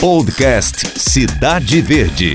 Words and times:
Podcast 0.00 1.00
Cidade 1.00 1.80
Verde. 1.80 2.34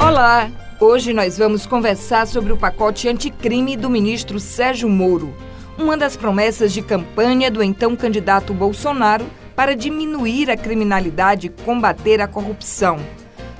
Olá! 0.00 0.50
Hoje 0.80 1.12
nós 1.12 1.38
vamos 1.38 1.66
conversar 1.66 2.26
sobre 2.26 2.52
o 2.52 2.56
pacote 2.56 3.08
anticrime 3.08 3.76
do 3.76 3.88
ministro 3.88 4.40
Sérgio 4.40 4.88
Moro, 4.88 5.32
uma 5.78 5.96
das 5.96 6.16
promessas 6.16 6.72
de 6.72 6.82
campanha 6.82 7.48
do 7.48 7.62
então 7.62 7.94
candidato 7.94 8.52
Bolsonaro 8.52 9.24
para 9.54 9.76
diminuir 9.76 10.50
a 10.50 10.56
criminalidade 10.56 11.46
e 11.46 11.64
combater 11.64 12.20
a 12.20 12.26
corrupção. 12.26 12.98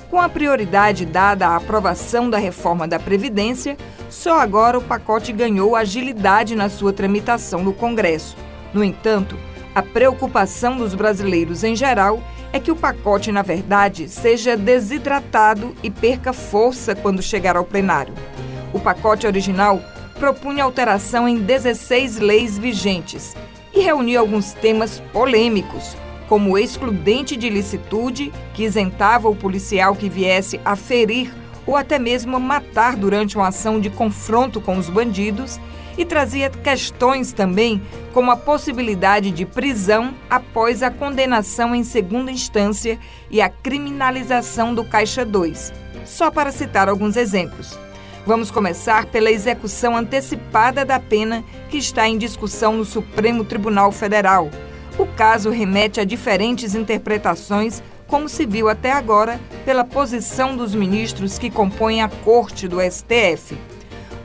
Com 0.09 0.19
a 0.19 0.27
prioridade 0.27 1.05
dada 1.05 1.47
à 1.47 1.55
aprovação 1.55 2.29
da 2.29 2.37
reforma 2.37 2.85
da 2.85 2.99
Previdência, 2.99 3.77
só 4.09 4.41
agora 4.41 4.77
o 4.77 4.83
pacote 4.83 5.31
ganhou 5.31 5.73
agilidade 5.73 6.53
na 6.53 6.67
sua 6.67 6.91
tramitação 6.91 7.63
no 7.63 7.71
Congresso. 7.71 8.35
No 8.73 8.83
entanto, 8.83 9.37
a 9.77 9.83
preocupação 9.83 10.75
dos 10.75 10.95
brasileiros 10.95 11.63
em 11.63 11.75
geral 11.75 12.19
é 12.51 12.59
que 12.59 12.71
o 12.71 12.75
pacote, 12.75 13.31
na 13.31 13.43
verdade, 13.43 14.09
seja 14.09 14.57
desidratado 14.57 15.75
e 15.83 15.91
perca 15.91 16.33
força 16.33 16.95
quando 16.95 17.21
chegar 17.21 17.55
ao 17.55 17.63
plenário. 17.63 18.15
O 18.73 18.79
pacote 18.79 19.27
original 19.27 19.79
propunha 20.19 20.63
alteração 20.63 21.29
em 21.29 21.37
16 21.37 22.17
leis 22.17 22.57
vigentes 22.57 23.35
e 23.71 23.81
reunia 23.81 24.19
alguns 24.19 24.51
temas 24.51 24.99
polêmicos, 25.13 25.95
como 26.27 26.53
o 26.53 26.57
excludente 26.57 27.37
de 27.37 27.47
licitude, 27.47 28.33
que 28.55 28.63
isentava 28.63 29.29
o 29.29 29.35
policial 29.35 29.95
que 29.95 30.09
viesse 30.09 30.59
a 30.65 30.75
ferir 30.75 31.31
ou 31.67 31.75
até 31.75 31.99
mesmo 31.99 32.39
matar 32.39 32.95
durante 32.95 33.37
uma 33.37 33.49
ação 33.49 33.79
de 33.79 33.91
confronto 33.91 34.59
com 34.59 34.75
os 34.75 34.89
bandidos, 34.89 35.59
e 35.97 36.05
trazia 36.05 36.49
questões 36.49 37.33
também 37.33 37.81
como 38.13 38.31
a 38.31 38.37
possibilidade 38.37 39.31
de 39.31 39.45
prisão 39.45 40.13
após 40.29 40.83
a 40.83 40.91
condenação 40.91 41.73
em 41.73 41.83
segunda 41.83 42.31
instância 42.31 42.99
e 43.31 43.41
a 43.41 43.49
criminalização 43.49 44.73
do 44.73 44.85
Caixa 44.85 45.25
2. 45.25 45.73
Só 46.05 46.29
para 46.29 46.51
citar 46.51 46.87
alguns 46.87 47.17
exemplos. 47.17 47.77
Vamos 48.25 48.51
começar 48.51 49.05
pela 49.05 49.31
execução 49.31 49.95
antecipada 49.95 50.83
da 50.83 50.99
pena 50.99 51.43
que 51.69 51.77
está 51.77 52.07
em 52.07 52.17
discussão 52.17 52.75
no 52.75 52.85
Supremo 52.85 53.45
Tribunal 53.45 53.91
Federal. 53.91 54.49
O 54.97 55.05
caso 55.05 55.49
remete 55.49 55.99
a 55.99 56.03
diferentes 56.03 56.75
interpretações, 56.75 57.81
como 58.05 58.27
se 58.27 58.45
viu 58.45 58.67
até 58.67 58.91
agora 58.91 59.39
pela 59.63 59.85
posição 59.85 60.57
dos 60.57 60.75
ministros 60.75 61.37
que 61.37 61.49
compõem 61.49 62.01
a 62.01 62.09
Corte 62.09 62.67
do 62.67 62.79
STF. 62.81 63.57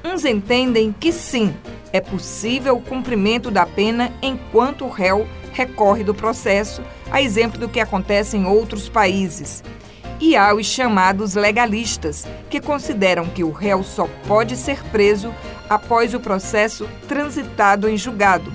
Uns 0.04 0.24
entendem 0.24 0.92
que 0.98 1.12
sim, 1.12 1.54
é 1.92 2.00
possível 2.00 2.76
o 2.76 2.82
cumprimento 2.82 3.50
da 3.50 3.64
pena 3.64 4.10
enquanto 4.20 4.84
o 4.84 4.90
réu 4.90 5.26
recorre 5.52 6.02
do 6.02 6.14
processo, 6.14 6.82
a 7.10 7.22
exemplo 7.22 7.58
do 7.58 7.68
que 7.68 7.78
acontece 7.78 8.36
em 8.36 8.46
outros 8.46 8.88
países. 8.88 9.62
E 10.18 10.34
há 10.34 10.54
os 10.54 10.66
chamados 10.66 11.34
legalistas, 11.34 12.26
que 12.48 12.60
consideram 12.60 13.26
que 13.26 13.44
o 13.44 13.50
réu 13.50 13.82
só 13.82 14.08
pode 14.26 14.56
ser 14.56 14.82
preso 14.84 15.32
após 15.68 16.14
o 16.14 16.20
processo 16.20 16.88
transitado 17.06 17.88
em 17.88 17.96
julgado. 17.96 18.52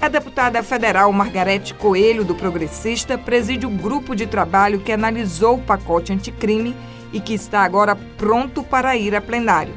A 0.00 0.08
deputada 0.08 0.62
federal 0.62 1.12
Margarete 1.12 1.74
Coelho, 1.74 2.24
do 2.24 2.34
Progressista, 2.34 3.18
preside 3.18 3.66
o 3.66 3.70
grupo 3.70 4.16
de 4.16 4.26
trabalho 4.26 4.80
que 4.80 4.92
analisou 4.92 5.56
o 5.56 5.62
pacote 5.62 6.12
anticrime 6.12 6.74
e 7.12 7.20
que 7.20 7.34
está 7.34 7.60
agora 7.60 7.96
pronto 8.16 8.62
para 8.62 8.96
ir 8.96 9.14
a 9.14 9.20
plenário. 9.20 9.74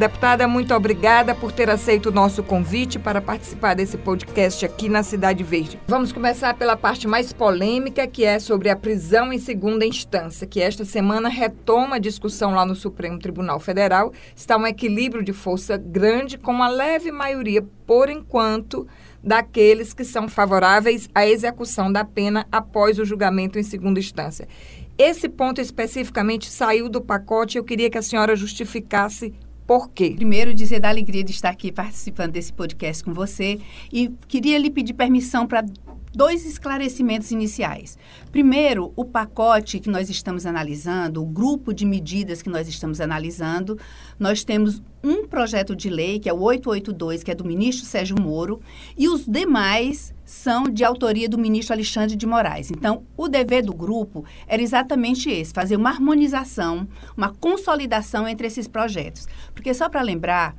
Deputada, 0.00 0.48
muito 0.48 0.74
obrigada 0.74 1.34
por 1.34 1.52
ter 1.52 1.68
aceito 1.68 2.06
o 2.06 2.10
nosso 2.10 2.42
convite 2.42 2.98
para 2.98 3.20
participar 3.20 3.74
desse 3.74 3.98
podcast 3.98 4.64
aqui 4.64 4.88
na 4.88 5.02
Cidade 5.02 5.44
Verde. 5.44 5.78
Vamos 5.86 6.10
começar 6.10 6.54
pela 6.54 6.74
parte 6.74 7.06
mais 7.06 7.34
polêmica, 7.34 8.06
que 8.06 8.24
é 8.24 8.38
sobre 8.38 8.70
a 8.70 8.76
prisão 8.76 9.30
em 9.30 9.38
segunda 9.38 9.84
instância, 9.84 10.46
que 10.46 10.58
esta 10.58 10.86
semana 10.86 11.28
retoma 11.28 11.96
a 11.96 11.98
discussão 11.98 12.54
lá 12.54 12.64
no 12.64 12.74
Supremo 12.74 13.18
Tribunal 13.18 13.60
Federal. 13.60 14.10
Está 14.34 14.56
um 14.56 14.66
equilíbrio 14.66 15.22
de 15.22 15.34
força 15.34 15.76
grande, 15.76 16.38
com 16.38 16.50
uma 16.50 16.68
leve 16.68 17.12
maioria, 17.12 17.62
por 17.86 18.08
enquanto, 18.08 18.88
daqueles 19.22 19.92
que 19.92 20.02
são 20.02 20.30
favoráveis 20.30 21.10
à 21.14 21.26
execução 21.26 21.92
da 21.92 22.06
pena 22.06 22.46
após 22.50 22.98
o 22.98 23.04
julgamento 23.04 23.58
em 23.58 23.62
segunda 23.62 24.00
instância. 24.00 24.48
Esse 24.96 25.28
ponto 25.28 25.60
especificamente 25.60 26.48
saiu 26.48 26.88
do 26.88 27.02
pacote. 27.02 27.58
Eu 27.58 27.64
queria 27.64 27.90
que 27.90 27.98
a 27.98 28.02
senhora 28.02 28.34
justificasse 28.34 29.34
por 29.70 29.88
quê? 29.88 30.14
Primeiro, 30.16 30.52
dizer 30.52 30.80
da 30.80 30.88
alegria 30.88 31.22
de 31.22 31.30
estar 31.30 31.48
aqui 31.48 31.70
participando 31.70 32.32
desse 32.32 32.52
podcast 32.52 33.04
com 33.04 33.14
você 33.14 33.60
e 33.92 34.08
queria 34.26 34.58
lhe 34.58 34.68
pedir 34.68 34.94
permissão 34.94 35.46
para 35.46 35.64
dois 36.12 36.44
esclarecimentos 36.44 37.30
iniciais. 37.30 37.96
Primeiro, 38.32 38.92
o 38.96 39.04
pacote 39.04 39.78
que 39.78 39.88
nós 39.88 40.10
estamos 40.10 40.46
analisando, 40.46 41.22
o 41.22 41.26
grupo 41.26 41.72
de 41.72 41.84
medidas 41.84 42.42
que 42.42 42.50
nós 42.50 42.68
estamos 42.68 43.00
analisando, 43.00 43.78
nós 44.18 44.44
temos 44.44 44.82
um 45.02 45.26
projeto 45.26 45.74
de 45.74 45.88
lei, 45.88 46.18
que 46.18 46.28
é 46.28 46.32
o 46.32 46.40
882, 46.40 47.22
que 47.22 47.30
é 47.30 47.34
do 47.34 47.44
ministro 47.44 47.86
Sérgio 47.86 48.20
Moro, 48.20 48.60
e 48.96 49.08
os 49.08 49.26
demais 49.26 50.12
são 50.24 50.64
de 50.64 50.84
autoria 50.84 51.28
do 51.28 51.38
ministro 51.38 51.74
Alexandre 51.74 52.14
de 52.14 52.26
Moraes. 52.26 52.70
Então, 52.70 53.02
o 53.16 53.26
dever 53.26 53.64
do 53.64 53.74
grupo 53.74 54.24
era 54.46 54.62
exatamente 54.62 55.30
esse: 55.30 55.52
fazer 55.52 55.76
uma 55.76 55.90
harmonização, 55.90 56.86
uma 57.16 57.30
consolidação 57.30 58.28
entre 58.28 58.46
esses 58.46 58.68
projetos. 58.68 59.26
Porque, 59.54 59.74
só 59.74 59.88
para 59.88 60.02
lembrar, 60.02 60.54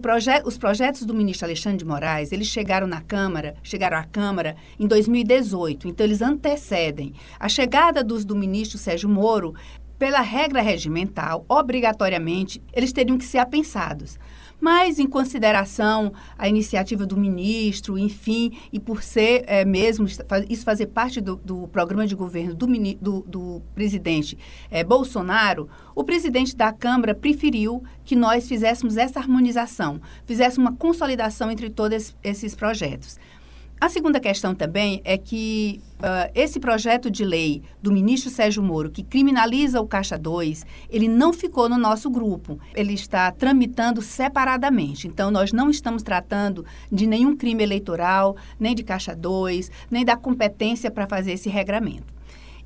Proje 0.00 0.42
os 0.46 0.56
projetos 0.56 1.04
do 1.04 1.12
ministro 1.12 1.46
Alexandre 1.46 1.78
de 1.78 1.84
Moraes, 1.84 2.32
eles 2.32 2.46
chegaram 2.46 2.86
na 2.86 3.02
Câmara, 3.02 3.54
chegaram 3.62 3.98
à 3.98 4.04
Câmara 4.04 4.56
em 4.80 4.86
2018, 4.86 5.88
então 5.88 6.06
eles 6.06 6.22
antecedem. 6.22 7.12
A 7.38 7.50
chegada 7.50 8.02
dos, 8.02 8.24
do 8.24 8.34
ministro 8.34 8.78
Sérgio 8.78 9.10
Moro, 9.10 9.54
pela 9.98 10.22
regra 10.22 10.62
regimental, 10.62 11.44
obrigatoriamente, 11.48 12.62
eles 12.72 12.92
teriam 12.92 13.18
que 13.18 13.24
ser 13.24 13.38
apensados 13.38 14.18
mas 14.64 14.98
em 14.98 15.06
consideração 15.06 16.10
a 16.38 16.48
iniciativa 16.48 17.04
do 17.04 17.18
ministro, 17.18 17.98
enfim, 17.98 18.50
e 18.72 18.80
por 18.80 19.02
ser 19.02 19.44
é, 19.46 19.62
mesmo 19.62 20.06
isso 20.48 20.64
fazer 20.64 20.86
parte 20.86 21.20
do, 21.20 21.36
do 21.36 21.68
programa 21.68 22.06
de 22.06 22.14
governo 22.14 22.54
do, 22.54 22.66
do, 22.98 23.20
do 23.28 23.62
presidente 23.74 24.38
é, 24.70 24.82
Bolsonaro, 24.82 25.68
o 25.94 26.02
presidente 26.02 26.56
da 26.56 26.72
Câmara 26.72 27.14
preferiu 27.14 27.84
que 28.06 28.16
nós 28.16 28.48
fizéssemos 28.48 28.96
essa 28.96 29.20
harmonização, 29.20 30.00
fizéssemos 30.24 30.70
uma 30.70 30.76
consolidação 30.78 31.50
entre 31.50 31.68
todos 31.68 32.16
esses 32.24 32.54
projetos. 32.54 33.18
A 33.80 33.88
segunda 33.88 34.18
questão 34.18 34.54
também 34.54 35.02
é 35.04 35.18
que 35.18 35.80
uh, 35.98 36.30
esse 36.34 36.58
projeto 36.58 37.10
de 37.10 37.24
lei 37.24 37.62
do 37.82 37.92
ministro 37.92 38.30
Sérgio 38.30 38.62
Moro, 38.62 38.90
que 38.90 39.02
criminaliza 39.02 39.80
o 39.80 39.86
Caixa 39.86 40.16
2, 40.16 40.64
ele 40.88 41.08
não 41.08 41.32
ficou 41.32 41.68
no 41.68 41.76
nosso 41.76 42.08
grupo. 42.08 42.58
Ele 42.74 42.94
está 42.94 43.30
tramitando 43.30 44.00
separadamente. 44.00 45.06
Então, 45.06 45.30
nós 45.30 45.52
não 45.52 45.68
estamos 45.68 46.02
tratando 46.02 46.64
de 46.90 47.06
nenhum 47.06 47.36
crime 47.36 47.62
eleitoral, 47.62 48.36
nem 48.58 48.74
de 48.74 48.82
Caixa 48.82 49.14
2, 49.14 49.70
nem 49.90 50.04
da 50.04 50.16
competência 50.16 50.90
para 50.90 51.06
fazer 51.06 51.32
esse 51.32 51.50
regramento. 51.50 52.14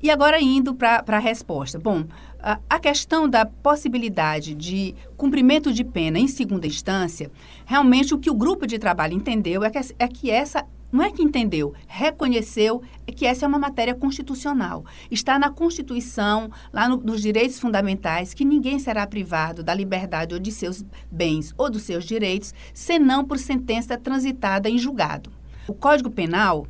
E 0.01 0.09
agora 0.09 0.39
indo 0.39 0.73
para 0.73 1.03
a 1.05 1.19
resposta. 1.19 1.77
Bom, 1.77 2.05
a, 2.41 2.57
a, 2.69 2.79
questão 2.79 3.27
da 3.27 3.45
possibilidade 3.45 4.55
de 4.55 4.95
cumprimento 5.17 5.73
de 5.73 5.83
pena 5.83 6.17
em 6.17 6.27
segunda 6.29 6.65
instância, 6.65 7.29
realmente 7.65 8.13
o 8.13 8.17
que 8.17 8.29
o 8.29 8.33
grupo 8.33 8.65
de 8.65 8.79
trabalho 8.79 9.13
entendeu 9.13 9.61
é 9.61 9.69
que, 9.69 9.79
é 9.99 10.07
que 10.07 10.31
essa 10.31 10.65
não 10.91 11.03
é 11.03 11.11
que 11.11 11.21
entendeu, 11.21 11.73
reconheceu 11.87 12.81
que 13.15 13.25
essa 13.25 13.45
é 13.45 13.47
uma 13.47 13.59
matéria 13.59 13.93
constitucional. 13.93 14.85
Está 15.11 15.37
na 15.37 15.49
Constituição, 15.49 16.49
lá 16.71 16.87
no, 16.87 16.97
nos 16.97 17.21
direitos 17.21 17.59
fundamentais, 17.59 18.33
que 18.33 18.45
ninguém 18.45 18.79
será 18.79 19.05
privado 19.05 19.61
da 19.61 19.73
liberdade 19.73 20.33
ou 20.33 20.39
de 20.39 20.51
seus 20.51 20.83
bens 21.11 21.53
ou 21.57 21.69
dos 21.69 21.83
seus 21.83 22.05
direitos, 22.05 22.53
senão 22.73 23.25
por 23.25 23.37
sentença 23.37 23.97
transitada 23.97 24.69
em 24.69 24.77
julgado. 24.77 25.31
O 25.67 25.73
Código 25.73 26.09
Penal, 26.09 26.65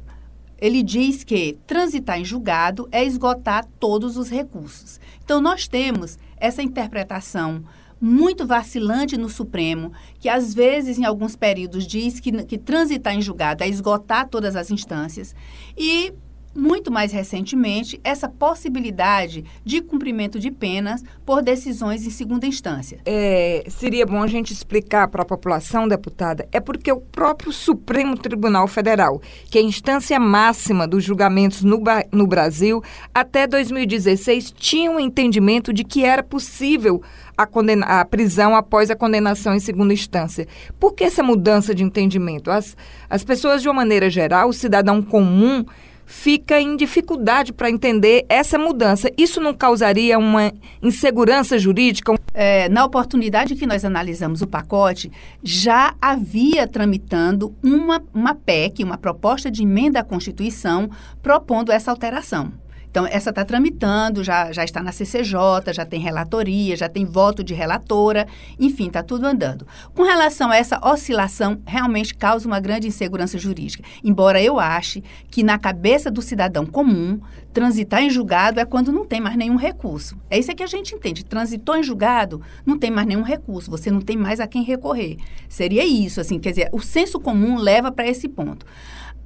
ele 0.58 0.84
diz 0.84 1.24
que 1.24 1.58
transitar 1.66 2.20
em 2.20 2.26
julgado 2.26 2.90
é 2.92 3.04
esgotar 3.06 3.66
todos 3.80 4.18
os 4.18 4.30
recursos. 4.30 5.00
Então, 5.24 5.40
nós 5.40 5.68
temos 5.68 6.18
essa 6.38 6.62
interpretação 6.62 7.64
muito 8.02 8.46
vacilante 8.46 9.18
no 9.18 9.30
Supremo, 9.30 9.92
que 10.20 10.30
às 10.30 10.54
vezes, 10.54 10.98
em 10.98 11.06
alguns 11.06 11.36
períodos, 11.36 11.86
diz 11.86 12.20
que, 12.20 12.32
que 12.46 12.58
transitar 12.58 13.14
em 13.14 13.22
julgado 13.22 13.64
é 13.64 13.68
esgotar 13.68 14.28
todas 14.28 14.56
as 14.56 14.72
instâncias, 14.72 15.36
e 15.78 16.14
muito 16.60 16.92
mais 16.92 17.12
recentemente, 17.12 18.00
essa 18.04 18.28
possibilidade 18.28 19.46
de 19.64 19.82
cumprimento 19.82 20.38
de 20.38 20.52
penas 20.52 21.04
por 21.26 21.42
decisões 21.42 22.06
em 22.06 22.10
segunda 22.10 22.46
instância. 22.46 23.00
É, 23.06 23.64
seria 23.68 24.06
bom 24.06 24.22
a 24.22 24.28
gente 24.28 24.52
explicar 24.52 25.08
para 25.08 25.24
a 25.24 25.26
população, 25.26 25.88
deputada, 25.88 26.48
é 26.52 26.60
porque 26.60 26.92
o 26.92 27.00
próprio 27.00 27.52
Supremo 27.52 28.18
Tribunal 28.18 28.68
Federal, 28.68 29.22
que 29.50 29.58
é 29.58 29.62
a 29.62 29.64
instância 29.64 30.20
máxima 30.20 30.88
dos 30.88 31.04
julgamentos 31.04 31.64
no, 31.64 31.82
no 32.12 32.28
Brasil, 32.28 32.84
até 33.14 33.48
2016 33.48 34.52
tinha 34.52 34.92
um 34.92 35.00
entendimento 35.00 35.72
de 35.72 35.84
que 35.84 36.04
era 36.04 36.22
possível 36.22 37.02
a, 37.38 37.46
condena 37.46 37.86
a 37.86 38.06
prisão 38.06 38.54
após 38.54 38.92
a 38.92 38.96
condenação 38.96 39.56
em 39.56 39.60
segunda 39.60 39.94
instância. 39.94 40.46
Por 40.78 40.94
que 40.94 41.06
essa 41.06 41.24
mudança 41.24 41.74
de 41.74 41.84
entendimento? 41.84 42.52
As, 42.52 42.76
as 43.10 43.24
pessoas, 43.24 43.62
de 43.62 43.70
uma 43.70 43.76
maneira 43.76 44.10
geral, 44.10 44.50
o 44.50 44.54
cidadão 44.54 45.02
comum 45.02 45.66
fica 46.10 46.60
em 46.60 46.76
dificuldade 46.76 47.54
para 47.54 47.70
entender 47.70 48.26
essa 48.28 48.58
mudança. 48.58 49.12
Isso 49.16 49.40
não 49.40 49.54
causaria 49.54 50.18
uma 50.18 50.52
insegurança 50.82 51.60
jurídica? 51.60 52.16
É, 52.34 52.68
na 52.68 52.84
oportunidade 52.84 53.56
que 53.56 53.68
nós 53.68 53.86
analisamos 53.86 54.42
o 54.42 54.48
pacote, 54.48 55.12
já 55.44 55.94
havia 56.02 56.68
tramitando 56.68 57.56
uma, 57.64 58.04
uma 58.12 58.34
PEC, 58.34 58.84
uma 58.84 58.98
proposta 58.98 59.52
de 59.52 59.62
emenda 59.62 60.00
à 60.00 60.04
Constituição, 60.04 60.90
propondo 61.22 61.72
essa 61.72 61.92
alteração. 61.92 62.52
Então, 62.90 63.06
essa 63.06 63.30
está 63.30 63.46
tramitando, 63.46 64.24
já, 64.24 64.52
já 64.52 64.64
está 64.64 64.82
na 64.82 64.92
CCJ, 64.92 65.74
já 65.74 65.86
tem 65.86 66.00
relatoria, 66.00 66.76
já 66.76 66.90
tem 66.90 67.06
voto 67.06 67.44
de 67.44 67.54
relatora, 67.54 68.28
enfim, 68.60 68.88
está 68.88 69.04
tudo 69.04 69.28
andando. 69.28 69.68
Com 69.94 70.04
relação 70.04 70.50
a 70.50 70.58
essa 70.58 70.80
oscilação, 70.84 71.62
realmente 71.66 72.16
causa 72.16 72.48
uma 72.48 72.60
grande 72.60 72.88
insegurança 72.88 73.38
jurídica. 73.38 73.84
Embora 74.04 74.42
eu 74.42 74.60
ache 74.60 75.04
que 75.30 75.44
na 75.44 75.60
cabeça 75.60 76.10
do 76.10 76.22
cidadão 76.22 76.66
comum, 76.66 77.20
transitar 77.54 78.02
em 78.02 78.10
julgado 78.10 78.60
é 78.60 78.66
quando 78.66 78.92
não 78.92 79.06
tem 79.06 79.22
mais 79.22 79.36
nenhum 79.36 79.56
recurso. 79.56 80.18
É 80.30 80.40
isso 80.40 80.54
que 80.56 80.64
a 80.64 80.68
gente 80.68 80.96
entende. 80.96 81.24
Transitou 81.24 81.76
em 81.76 81.84
julgado, 81.84 82.42
não 82.66 82.78
tem 82.78 82.90
mais 82.90 83.08
nenhum 83.08 83.22
recurso, 83.22 83.70
você 83.70 83.92
não 83.92 84.02
tem 84.02 84.18
mais 84.18 84.40
a 84.40 84.48
quem 84.48 84.64
recorrer. 84.64 85.18
Seria 85.48 85.86
isso, 85.86 86.20
assim, 86.20 86.40
quer 86.40 86.52
dizer, 86.52 86.70
o 86.72 86.80
senso 86.80 87.20
comum 87.20 87.58
leva 87.58 87.92
para 87.92 88.08
esse 88.08 88.28
ponto. 88.28 88.66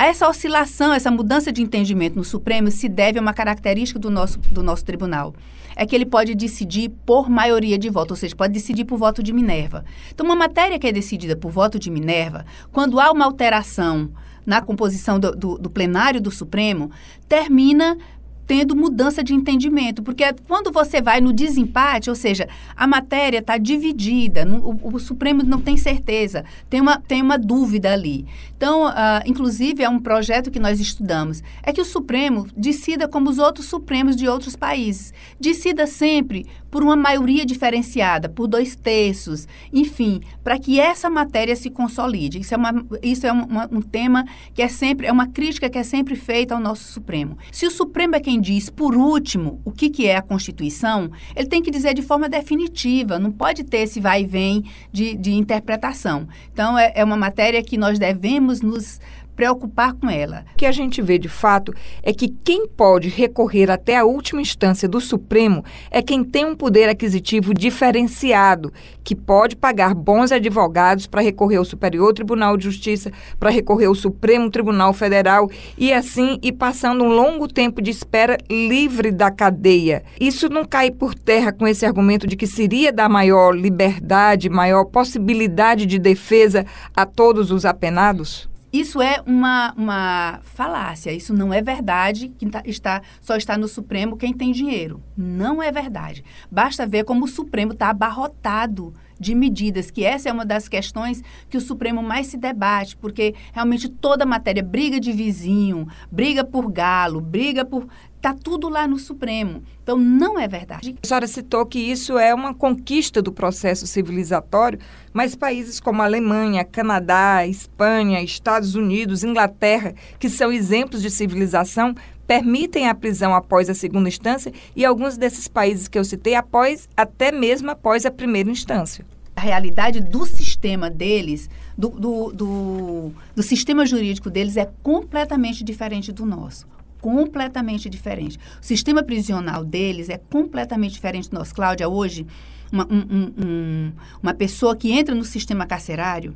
Essa 0.04 0.28
oscilação, 0.28 0.92
essa 0.92 1.10
mudança 1.10 1.50
de 1.50 1.62
entendimento 1.62 2.18
no 2.18 2.26
Supremo 2.26 2.70
se 2.70 2.90
deve 2.90 3.18
a 3.18 3.22
uma 3.22 3.34
característica 3.34 3.98
do 3.98 4.10
nosso, 4.10 4.38
do 4.38 4.62
nosso 4.62 4.84
tribunal. 4.84 5.34
É 5.78 5.86
que 5.86 5.96
ele 5.96 6.06
pode 6.06 6.36
decidir 6.36 6.90
por 7.06 7.30
maioria 7.30 7.78
de 7.78 7.90
voto, 7.90 8.12
ou 8.12 8.18
seja, 8.18 8.36
pode 8.36 8.52
decidir 8.52 8.84
por 8.84 8.98
voto 8.98 9.24
de 9.24 9.32
Minerva. 9.32 9.86
Então, 10.14 10.26
uma 10.26 10.36
matéria 10.36 10.78
que 10.78 10.86
é 10.86 10.92
decidida 10.92 11.38
por 11.38 11.52
voto 11.52 11.80
de 11.80 11.90
Minerva, 11.90 12.46
quando 12.70 13.00
há 13.00 13.14
uma 13.14 13.24
alteração 13.24 14.12
na 14.46 14.62
composição 14.62 15.18
do, 15.18 15.34
do, 15.34 15.58
do 15.58 15.70
plenário 15.70 16.20
do 16.20 16.32
Supremo, 16.32 16.92
termina 17.30 17.98
tendo 18.46 18.76
mudança 18.76 19.24
de 19.24 19.34
entendimento, 19.34 20.04
porque 20.04 20.24
quando 20.48 20.72
você 20.72 21.02
vai 21.02 21.22
no 21.22 21.32
desempate, 21.34 22.10
ou 22.10 22.16
seja, 22.16 22.48
a 22.76 22.86
matéria 22.86 23.40
está 23.40 23.58
dividida, 23.58 24.46
o, 24.48 24.96
o, 24.96 25.00
Supremo 25.00 25.44
não 25.44 25.60
tem 25.60 25.78
certeza, 25.78 26.44
tem 26.70 26.82
uma, 26.82 27.00
tem 27.00 27.22
uma 27.22 27.38
dúvida 27.38 27.92
ali. 27.92 28.26
Então, 28.56 28.88
uh, 28.88 28.94
inclusive, 29.26 29.84
é 29.84 29.90
um 29.90 30.00
projeto 30.00 30.52
que 30.52 30.60
nós 30.60 30.80
estudamos, 30.80 31.44
é 31.62 31.72
que 31.72 31.82
o 31.82 31.86
Supremo 31.86 32.48
decida 32.56 33.08
como 33.08 33.30
os 33.30 33.40
outros 33.40 33.68
Supremos 33.68 34.16
de 34.16 34.28
outros 34.28 34.56
países, 34.56 35.14
decida 35.40 35.88
sempre 35.88 36.46
por 36.74 36.82
uma 36.82 36.96
maioria 36.96 37.46
diferenciada, 37.46 38.28
por 38.28 38.48
dois 38.48 38.76
terços, 38.76 39.48
enfim, 39.72 40.22
para 40.44 40.58
que 40.58 40.80
essa 40.80 41.08
matéria 41.08 41.56
se 41.56 41.70
consolide. 41.70 42.40
Isso 42.40 42.56
é, 42.56 42.58
uma, 42.58 42.86
isso 43.04 43.28
é 43.28 43.32
uma, 43.32 43.70
um 43.72 43.80
tema 43.80 44.26
que 44.56 44.60
é 44.60 44.68
sempre, 44.68 45.06
é 45.06 45.12
uma 45.12 45.28
crítica 45.28 45.70
que 45.70 45.78
é 45.78 45.84
sempre 45.84 46.16
feita 46.16 46.56
ao 46.56 46.60
nosso 46.60 46.92
Supremo. 46.92 47.38
Se 47.52 47.68
o 47.68 47.70
Supremo 47.70 48.16
é 48.16 48.20
quem 48.20 48.42
diz, 48.42 48.72
por 48.72 48.96
último, 48.96 49.62
o 49.64 49.72
que, 49.72 49.88
que 49.88 50.08
é 50.08 50.16
a 50.16 50.22
Constituição, 50.24 51.12
ele 51.36 51.48
tem 51.48 51.62
que 51.62 51.70
dizer 51.70 51.94
de 51.94 52.02
forma 52.02 52.28
definitiva, 52.28 53.20
não 53.20 53.32
pode 53.32 53.64
ter 53.64 53.82
esse 53.82 54.00
vai 54.00 54.24
e 54.24 54.26
vem 54.26 54.64
de, 54.92 55.16
de 55.16 55.32
interpretação. 55.32 56.28
Então, 56.52 56.76
é, 56.76 56.92
é 56.96 57.04
uma 57.04 57.16
matéria 57.16 57.62
que 57.62 57.78
nós 57.78 58.00
devemos 58.00 58.62
nos 58.62 59.00
preocupar 59.36 59.94
com 59.94 60.10
ela. 60.10 60.46
O 60.54 60.58
que 60.58 60.66
a 60.66 60.72
gente 60.72 61.02
vê 61.02 61.18
de 61.18 61.30
fato 61.30 61.74
é 62.02 62.14
que 62.14 62.28
quem 62.28 62.68
pode 62.68 63.10
recorrer 63.10 63.70
até 63.70 63.98
a 63.98 64.06
última 64.06 64.42
instância 64.42 64.88
do 64.88 65.02
Supremo 65.02 65.64
é 65.92 66.02
quem 66.02 66.24
tem 66.24 66.46
um 66.46 66.56
poder 66.56 66.90
aquisitivo 66.90 67.54
diferenciado, 67.54 68.72
que 69.04 69.16
pode 69.16 69.56
pagar 69.56 69.94
bons 69.94 70.32
advogados 70.32 71.08
para 71.08 71.22
recorrer 71.22 71.58
ao 71.58 71.66
Superior 71.66 72.14
Tribunal 72.14 72.58
de 72.58 72.66
Justiça, 72.66 73.12
para 73.40 73.50
recorrer 73.50 73.86
ao 73.86 73.96
Supremo 73.96 74.50
Tribunal 74.50 74.94
Federal 74.94 75.50
e 75.78 75.92
assim 75.92 76.40
ir 76.42 76.54
passando 76.54 77.04
um 77.04 77.10
longo 77.10 77.48
tempo 77.48 77.82
de 77.82 77.92
espera 77.92 78.38
livre 78.50 79.12
da 79.12 79.30
cadeia. 79.30 80.04
Isso 80.20 80.50
não 80.50 80.66
cai 80.66 80.92
por 80.92 81.14
terra 81.16 81.52
com 81.52 81.68
esse 81.68 81.86
argumento 81.86 82.28
de 82.28 82.36
que 82.36 82.48
seria 82.48 82.92
dar 82.92 83.10
maior 83.10 83.56
liberdade, 83.56 84.50
maior 84.50 84.86
possibilidade 84.86 85.86
de 85.86 86.00
defesa 86.00 86.66
a 86.96 87.06
todos 87.06 87.52
os 87.52 87.66
apenados? 87.66 88.53
Isso 88.74 89.00
é 89.00 89.22
uma, 89.28 89.72
uma 89.78 90.40
falácia, 90.42 91.12
isso 91.12 91.32
não 91.32 91.54
é 91.54 91.62
verdade, 91.62 92.30
que 92.30 92.50
tá, 92.50 92.64
está, 92.66 93.04
só 93.22 93.36
está 93.36 93.56
no 93.56 93.68
Supremo 93.68 94.18
quem 94.18 94.34
tem 94.34 94.52
dinheiro. 94.52 95.00
Não 95.16 95.62
é 95.62 95.72
verdade. 95.72 96.24
Basta 96.50 96.88
ver 96.88 97.04
como 97.04 97.26
o 97.26 97.28
Supremo 97.28 97.74
está 97.74 97.92
abarrotado 97.92 98.92
de 99.20 99.36
medidas, 99.36 99.92
que 99.92 100.04
essa 100.04 100.28
é 100.28 100.34
uma 100.34 100.44
das 100.44 100.68
questões 100.68 101.22
que 101.52 101.56
o 101.56 101.62
Supremo 101.62 102.02
mais 102.02 102.26
se 102.26 102.36
debate, 102.36 102.98
porque 102.98 103.36
realmente 103.54 103.88
toda 103.88 104.26
matéria 104.26 104.64
briga 104.64 105.00
de 105.00 105.12
vizinho, 105.12 105.88
briga 106.12 106.44
por 106.44 106.72
galo, 106.72 107.22
briga 107.22 107.64
por 107.64 107.88
Está 108.24 108.34
tudo 108.34 108.70
lá 108.70 108.88
no 108.88 108.98
Supremo. 108.98 109.62
Então, 109.84 109.98
não 109.98 110.40
é 110.40 110.48
verdade. 110.48 110.96
A 111.04 111.06
senhora 111.06 111.28
citou 111.28 111.66
que 111.66 111.78
isso 111.78 112.18
é 112.18 112.34
uma 112.34 112.54
conquista 112.54 113.22
do 113.22 113.34
processo 113.34 113.86
civilizatório, 113.86 114.80
mas 115.12 115.36
países 115.36 115.78
como 115.78 116.02
Alemanha, 116.02 116.64
Canadá, 116.64 117.46
Espanha, 117.46 118.24
Estados 118.24 118.76
Unidos, 118.76 119.26
Inglaterra, 119.26 119.94
que 120.18 120.30
são 120.30 120.54
exemplos 120.54 121.02
de 121.02 121.10
civilização, 121.10 121.94
permitem 122.26 122.88
a 122.88 122.96
prisão 122.96 123.36
após 123.36 123.70
a 123.70 123.74
segunda 123.74 124.08
instância 124.08 124.54
e 124.74 124.86
alguns 124.86 125.18
desses 125.18 125.50
países 125.50 125.90
que 125.90 126.00
eu 126.00 126.06
citei 126.06 126.34
após 126.34 126.88
até 126.96 127.30
mesmo 127.30 127.72
após 127.72 128.06
a 128.06 128.12
primeira 128.12 128.50
instância. 128.50 129.06
A 129.36 129.42
realidade 129.42 130.00
do 130.00 130.26
sistema 130.26 130.90
deles, 130.90 131.50
do, 131.78 131.90
do, 131.90 132.32
do, 132.32 133.12
do 133.36 133.44
sistema 133.44 133.86
jurídico 133.86 134.30
deles 134.30 134.56
é 134.56 134.70
completamente 134.82 135.62
diferente 135.62 136.14
do 136.14 136.26
nosso 136.26 136.72
completamente 137.04 137.90
diferente. 137.90 138.40
O 138.62 138.66
sistema 138.66 139.04
prisional 139.04 139.66
deles 139.66 140.08
é 140.08 140.18
completamente 140.18 140.94
diferente 140.94 141.30
do 141.30 141.38
nosso. 141.38 141.54
Cláudia, 141.54 141.90
hoje, 141.90 142.26
uma, 142.72 142.88
um, 142.90 143.34
um, 143.46 143.92
uma 144.22 144.34
pessoa 144.34 144.74
que 144.74 144.90
entra 144.90 145.14
no 145.14 145.26
sistema 145.26 145.66
carcerário, 145.66 146.34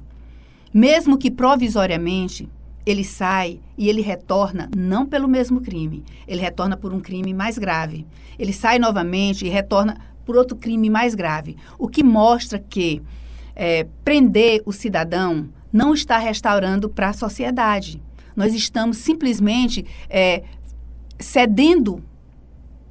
mesmo 0.74 1.18
que 1.18 1.31
provisoriamente, 1.31 2.50
ele 2.86 3.06
sai 3.06 3.62
e 3.78 3.88
ele 3.88 4.02
retorna 4.02 4.69
não 4.75 5.06
pelo 5.06 5.28
mesmo 5.28 5.62
crime, 5.62 6.04
ele 6.28 6.42
retorna 6.42 6.75
por 6.75 6.94
um 6.94 7.00
crime 7.00 7.34
mais 7.34 7.58
grave. 7.58 8.06
Ele 8.38 8.52
sai 8.52 8.78
novamente 8.78 9.46
e 9.46 9.50
retorna 9.50 9.98
por 10.25 10.36
outro 10.36 10.58
crime 10.58 10.90
mais 10.90 11.16
grave. 11.16 11.56
O 11.80 11.88
que 11.88 12.04
mostra 12.04 12.60
que 12.60 13.02
é, 13.56 13.88
prender 14.04 14.62
o 14.66 14.74
cidadão 14.74 15.48
não 15.72 15.94
está 15.94 16.18
restaurando 16.18 16.90
para 16.90 17.10
a 17.10 17.13
sociedade. 17.13 18.02
Nós 18.38 18.54
estamos 18.54 18.98
simplesmente 18.98 19.84
é, 20.08 20.44
cedendo, 21.19 22.04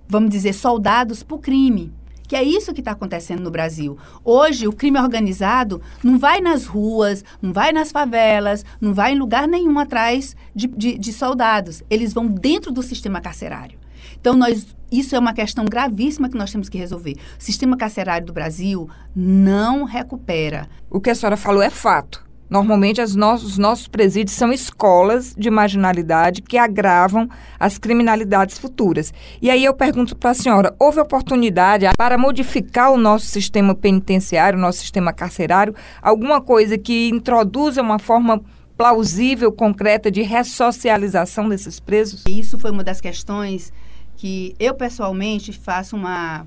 vamos 0.08 0.30
dizer, 0.30 0.52
soldados 0.52 1.22
para 1.22 1.36
o 1.36 1.40
crime. 1.40 1.92
Que 2.28 2.34
é 2.34 2.42
isso 2.42 2.74
que 2.74 2.80
está 2.80 2.90
acontecendo 2.90 3.40
no 3.40 3.50
Brasil. 3.50 3.96
Hoje, 4.24 4.66
o 4.66 4.72
crime 4.72 4.98
organizado 4.98 5.80
não 6.02 6.18
vai 6.18 6.40
nas 6.40 6.66
ruas, 6.66 7.24
não 7.40 7.52
vai 7.52 7.72
nas 7.72 7.92
favelas, 7.92 8.64
não 8.80 8.92
vai 8.92 9.12
em 9.12 9.18
lugar 9.18 9.46
nenhum 9.46 9.78
atrás 9.78 10.34
de, 10.52 10.66
de, 10.66 10.98
de 10.98 11.12
soldados. 11.12 11.84
Eles 11.88 12.12
vão 12.12 12.26
dentro 12.26 12.72
do 12.72 12.82
sistema 12.82 13.20
carcerário. 13.20 13.78
Então, 14.20 14.34
nós, 14.34 14.66
isso 14.90 15.14
é 15.14 15.18
uma 15.20 15.32
questão 15.32 15.64
gravíssima 15.64 16.28
que 16.28 16.36
nós 16.36 16.50
temos 16.50 16.68
que 16.68 16.76
resolver. 16.76 17.14
O 17.38 17.42
sistema 17.42 17.76
carcerário 17.76 18.26
do 18.26 18.32
Brasil 18.32 18.90
não 19.14 19.84
recupera. 19.84 20.68
O 20.90 21.00
que 21.00 21.10
a 21.10 21.14
senhora 21.14 21.36
falou 21.36 21.62
é 21.62 21.70
fato. 21.70 22.25
Normalmente, 22.48 23.00
nossos, 23.16 23.52
os 23.52 23.58
nossos 23.58 23.88
presídios 23.88 24.36
são 24.36 24.52
escolas 24.52 25.34
de 25.36 25.50
marginalidade 25.50 26.42
que 26.42 26.56
agravam 26.56 27.28
as 27.58 27.76
criminalidades 27.76 28.58
futuras. 28.58 29.12
E 29.42 29.50
aí 29.50 29.64
eu 29.64 29.74
pergunto 29.74 30.16
para 30.16 30.30
a 30.30 30.34
senhora: 30.34 30.74
houve 30.78 31.00
oportunidade 31.00 31.86
para 31.96 32.16
modificar 32.16 32.92
o 32.92 32.96
nosso 32.96 33.26
sistema 33.26 33.74
penitenciário, 33.74 34.58
o 34.58 34.62
nosso 34.62 34.78
sistema 34.78 35.12
carcerário, 35.12 35.74
alguma 36.00 36.40
coisa 36.40 36.78
que 36.78 37.08
introduza 37.08 37.82
uma 37.82 37.98
forma 37.98 38.40
plausível, 38.76 39.50
concreta 39.50 40.10
de 40.10 40.22
ressocialização 40.22 41.48
desses 41.48 41.80
presos? 41.80 42.24
Isso 42.28 42.58
foi 42.58 42.70
uma 42.70 42.84
das 42.84 43.00
questões 43.00 43.72
que 44.16 44.54
eu 44.58 44.74
pessoalmente 44.74 45.52
faço 45.52 45.96
uma 45.96 46.46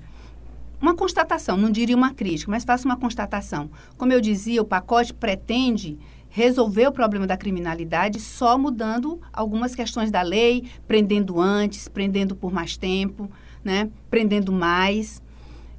uma 0.81 0.95
constatação, 0.95 1.57
não 1.57 1.69
diria 1.71 1.95
uma 1.95 2.13
crítica, 2.13 2.51
mas 2.51 2.63
faço 2.63 2.86
uma 2.86 2.98
constatação. 2.98 3.69
Como 3.98 4.13
eu 4.13 4.21
dizia, 4.21 4.62
o 4.62 4.65
pacote 4.65 5.13
pretende 5.13 5.98
resolver 6.29 6.88
o 6.88 6.91
problema 6.91 7.25
da 7.25 7.36
criminalidade 7.36 8.19
só 8.19 8.57
mudando 8.57 9.19
algumas 9.33 9.75
questões 9.75 10.12
da 10.12 10.21
lei, 10.21 10.65
prendendo 10.88 11.39
antes, 11.39 11.88
prendendo 11.88 12.36
por 12.36 12.51
mais 12.51 12.77
tempo, 12.77 13.29
né? 13.63 13.89
prendendo 14.09 14.51
mais. 14.51 15.21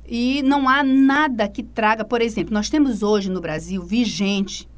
E 0.06 0.42
não 0.42 0.68
há 0.68 0.82
nada 0.82 1.48
que 1.48 1.62
traga, 1.62 2.04
por 2.04 2.20
exemplo, 2.20 2.52
nós 2.52 2.68
temos 2.68 3.02
hoje 3.02 3.30
no 3.30 3.40
Brasil 3.40 3.82
vigente 3.82 4.68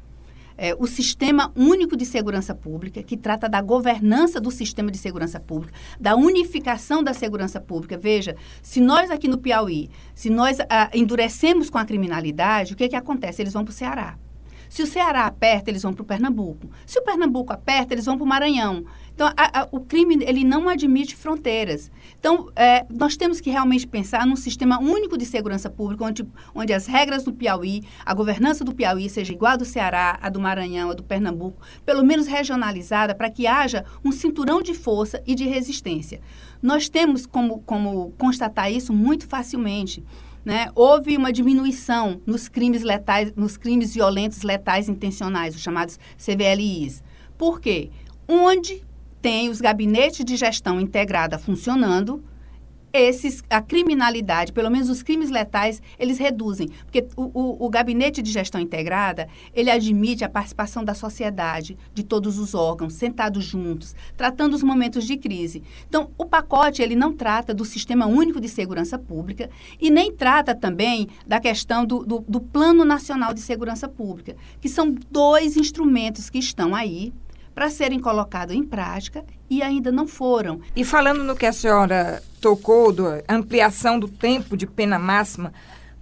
é, 0.57 0.75
o 0.75 0.87
Sistema 0.87 1.51
Único 1.55 1.95
de 1.95 2.05
Segurança 2.05 2.53
Pública, 2.53 3.01
que 3.03 3.17
trata 3.17 3.49
da 3.49 3.61
governança 3.61 4.39
do 4.39 4.51
sistema 4.51 4.91
de 4.91 4.97
segurança 4.97 5.39
pública, 5.39 5.73
da 5.99 6.15
unificação 6.15 7.03
da 7.03 7.13
segurança 7.13 7.59
pública. 7.59 7.97
Veja, 7.97 8.35
se 8.61 8.79
nós 8.79 9.11
aqui 9.11 9.27
no 9.27 9.37
Piauí, 9.37 9.89
se 10.13 10.29
nós 10.29 10.57
ah, 10.69 10.89
endurecemos 10.93 11.69
com 11.69 11.77
a 11.77 11.85
criminalidade, 11.85 12.73
o 12.73 12.75
que, 12.75 12.89
que 12.89 12.95
acontece? 12.95 13.41
Eles 13.41 13.53
vão 13.53 13.63
para 13.63 13.71
o 13.71 13.75
Ceará. 13.75 14.17
Se 14.73 14.81
o 14.81 14.87
Ceará 14.87 15.27
aperta, 15.27 15.69
eles 15.69 15.83
vão 15.83 15.93
para 15.93 16.01
o 16.01 16.05
Pernambuco. 16.05 16.67
Se 16.83 16.97
o 16.97 17.03
Pernambuco 17.03 17.53
aperta, 17.53 17.93
eles 17.93 18.05
vão 18.05 18.17
para 18.17 18.25
o 18.25 18.27
Maranhão. 18.27 18.83
Então, 19.13 19.27
a, 19.37 19.61
a, 19.61 19.67
o 19.71 19.79
crime 19.79 20.23
ele 20.23 20.43
não 20.43 20.67
admite 20.67 21.15
fronteiras. 21.15 21.91
Então, 22.19 22.49
é, 22.55 22.85
nós 22.89 23.15
temos 23.15 23.39
que 23.39 23.49
realmente 23.49 23.85
pensar 23.85 24.25
num 24.25 24.35
sistema 24.35 24.79
único 24.79 25.17
de 25.17 25.25
segurança 25.25 25.69
pública, 25.69 26.03
onde, 26.03 26.25
onde 26.53 26.73
as 26.73 26.87
regras 26.87 27.23
do 27.23 27.31
Piauí, 27.31 27.83
a 28.03 28.13
governança 28.13 28.63
do 28.63 28.73
Piauí 28.73 29.07
seja 29.09 29.31
igual 29.31 29.53
a 29.53 29.57
do 29.57 29.65
Ceará, 29.65 30.17
a 30.21 30.29
do 30.29 30.39
Maranhão, 30.39 30.89
a 30.89 30.93
do 30.93 31.03
Pernambuco, 31.03 31.61
pelo 31.85 32.03
menos 32.03 32.25
regionalizada, 32.25 33.13
para 33.13 33.29
que 33.29 33.45
haja 33.45 33.85
um 34.03 34.11
cinturão 34.11 34.61
de 34.61 34.73
força 34.73 35.21
e 35.27 35.35
de 35.35 35.45
resistência. 35.45 36.19
Nós 36.61 36.89
temos 36.89 37.25
como, 37.27 37.59
como 37.59 38.11
constatar 38.17 38.71
isso 38.71 38.91
muito 38.91 39.27
facilmente. 39.27 40.03
Né? 40.43 40.69
Houve 40.75 41.15
uma 41.15 41.31
diminuição 41.31 42.19
nos 42.25 42.49
crimes 42.49 42.81
letais, 42.81 43.31
nos 43.35 43.57
crimes 43.57 43.93
violentos 43.93 44.41
letais 44.41 44.89
intencionais, 44.89 45.55
os 45.55 45.61
chamados 45.61 45.99
CVLIs. 46.17 47.03
Por 47.37 47.61
quê? 47.61 47.91
Onde 48.27 48.83
tem 49.23 49.47
os 49.47 49.61
gabinetes 49.61 50.25
de 50.25 50.35
gestão 50.35 50.81
integrada 50.81 51.39
funcionando, 51.39 52.21
esses, 52.91 53.41
a 53.49 53.61
criminalidade, 53.61 54.51
pelo 54.51 54.69
menos 54.69 54.89
os 54.89 55.01
crimes 55.01 55.31
letais, 55.31 55.81
eles 55.97 56.19
reduzem. 56.19 56.67
Porque 56.83 57.07
o, 57.15 57.31
o, 57.33 57.65
o, 57.65 57.69
gabinete 57.69 58.21
de 58.21 58.29
gestão 58.29 58.59
integrada, 58.59 59.29
ele 59.53 59.71
admite 59.71 60.25
a 60.25 60.29
participação 60.29 60.83
da 60.83 60.93
sociedade, 60.93 61.77
de 61.93 62.03
todos 62.03 62.37
os 62.37 62.53
órgãos, 62.53 62.93
sentados 62.93 63.45
juntos, 63.45 63.95
tratando 64.17 64.55
os 64.55 64.61
momentos 64.61 65.05
de 65.05 65.15
crise. 65.15 65.63
Então, 65.87 66.11
o 66.17 66.25
pacote, 66.25 66.81
ele 66.81 66.95
não 66.95 67.13
trata 67.13 67.53
do 67.53 67.63
Sistema 67.63 68.05
Único 68.05 68.41
de 68.41 68.49
Segurança 68.49 68.99
Pública 68.99 69.49
e 69.79 69.89
nem 69.89 70.11
trata 70.11 70.53
também 70.53 71.07
da 71.25 71.39
questão 71.39 71.85
do, 71.85 72.05
do, 72.05 72.25
do 72.27 72.41
Plano 72.41 72.83
Nacional 72.83 73.33
de 73.33 73.39
Segurança 73.39 73.87
Pública, 73.87 74.35
que 74.59 74.67
são 74.67 74.93
dois 75.09 75.55
instrumentos 75.55 76.29
que 76.29 76.39
estão 76.39 76.75
aí 76.75 77.13
para 77.53 77.69
serem 77.69 77.99
colocados 77.99 78.55
em 78.55 78.63
prática 78.63 79.23
e 79.49 79.61
ainda 79.61 79.91
não 79.91 80.07
foram. 80.07 80.61
E 80.75 80.83
falando 80.83 81.23
no 81.23 81.35
que 81.35 81.45
a 81.45 81.53
senhora 81.53 82.21
tocou, 82.41 82.91
da 82.91 83.23
ampliação 83.29 83.99
do 83.99 84.07
tempo 84.07 84.57
de 84.57 84.65
pena 84.65 84.97
máxima, 84.97 85.53